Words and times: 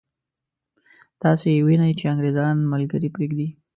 تاسو 1.21 1.45
یې 1.53 1.59
وینئ 1.67 1.91
چې 1.99 2.05
انګرېزان 2.11 2.55
ملګري 2.71 3.09
پرېږدي. 3.15 3.47